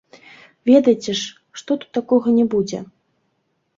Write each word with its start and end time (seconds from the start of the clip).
Ведаеце 0.69 1.11
ж, 1.19 1.29
што 1.61 1.71
тут 1.83 1.91
такога 1.99 2.27
не 2.39 2.45
будзе. 2.55 2.79